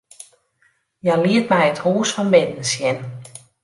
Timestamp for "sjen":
2.71-2.97